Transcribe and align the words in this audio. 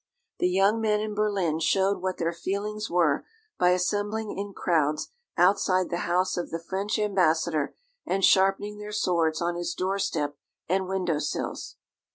The 0.39 0.49
young 0.49 0.81
men 0.81 0.99
in 0.99 1.13
Berlin 1.13 1.59
showed 1.59 2.01
what 2.01 2.17
their 2.17 2.33
feelings 2.33 2.89
were 2.89 3.23
by 3.59 3.69
assembling 3.69 4.35
in 4.35 4.51
crowds 4.51 5.11
outside 5.37 5.91
the 5.91 5.97
house 6.09 6.37
of 6.37 6.49
the 6.49 6.57
French 6.57 6.97
ambassador, 6.97 7.75
and 8.03 8.25
sharpening 8.25 8.79
their 8.79 8.91
swords 8.91 9.43
on 9.43 9.53
his 9.53 9.75
doorstep 9.75 10.35
and 10.67 10.87
window 10.89 11.19
sills. 11.19 11.75